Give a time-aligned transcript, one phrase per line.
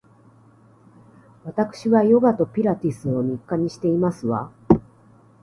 [1.45, 4.51] わたくしはヨガとピラティスを日課にしていますわ